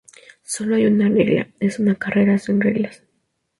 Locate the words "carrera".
1.93-2.39